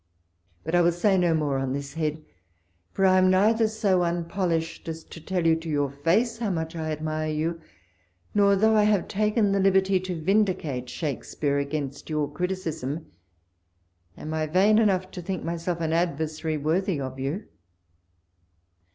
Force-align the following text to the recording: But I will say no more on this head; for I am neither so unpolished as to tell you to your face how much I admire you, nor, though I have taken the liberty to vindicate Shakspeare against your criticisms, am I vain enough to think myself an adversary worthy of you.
But 0.63 0.73
I 0.73 0.81
will 0.81 0.91
say 0.91 1.15
no 1.15 1.35
more 1.35 1.59
on 1.59 1.73
this 1.73 1.93
head; 1.93 2.23
for 2.91 3.05
I 3.05 3.19
am 3.19 3.29
neither 3.29 3.67
so 3.67 4.01
unpolished 4.01 4.87
as 4.87 5.03
to 5.03 5.21
tell 5.21 5.45
you 5.45 5.55
to 5.57 5.69
your 5.69 5.91
face 5.91 6.39
how 6.39 6.49
much 6.49 6.75
I 6.75 6.91
admire 6.91 7.29
you, 7.31 7.61
nor, 8.33 8.55
though 8.55 8.75
I 8.75 8.85
have 8.85 9.07
taken 9.07 9.51
the 9.51 9.59
liberty 9.59 9.99
to 9.99 10.19
vindicate 10.19 10.89
Shakspeare 10.89 11.59
against 11.59 12.09
your 12.09 12.31
criticisms, 12.31 13.01
am 14.17 14.33
I 14.33 14.47
vain 14.47 14.79
enough 14.79 15.11
to 15.11 15.21
think 15.21 15.43
myself 15.43 15.79
an 15.81 15.93
adversary 15.93 16.57
worthy 16.57 16.99
of 16.99 17.19
you. 17.19 17.43